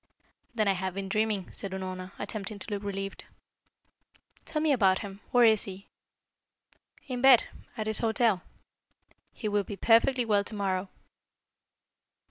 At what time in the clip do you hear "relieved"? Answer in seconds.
2.81-3.23